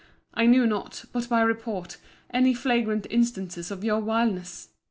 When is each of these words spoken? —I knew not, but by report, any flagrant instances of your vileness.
—I 0.33 0.47
knew 0.47 0.65
not, 0.65 1.05
but 1.13 1.29
by 1.29 1.41
report, 1.43 1.97
any 2.33 2.55
flagrant 2.55 3.05
instances 3.11 3.69
of 3.69 3.83
your 3.83 4.01
vileness. 4.01 4.69